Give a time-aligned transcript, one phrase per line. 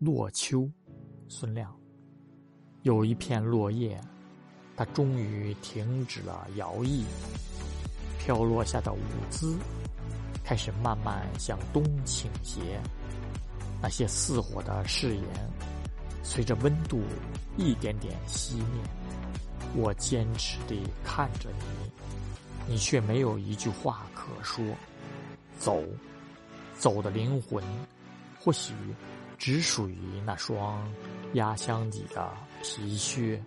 [0.00, 0.66] 落秋，
[1.28, 1.70] 孙亮。
[2.84, 4.00] 有一片落叶，
[4.74, 7.04] 它终于停止了摇曳，
[8.18, 9.58] 飘落下的舞姿
[10.42, 12.80] 开始慢慢向东倾斜。
[13.82, 15.24] 那些似火的誓言，
[16.22, 17.02] 随着温度
[17.58, 18.82] 一点点熄灭。
[19.76, 24.64] 我坚持地看着你，你却没有一句话可说。
[25.58, 25.82] 走，
[26.78, 27.62] 走的灵魂，
[28.38, 28.72] 或许。
[29.40, 30.86] 只属于那双
[31.32, 32.30] 压箱底的
[32.62, 33.42] 皮靴。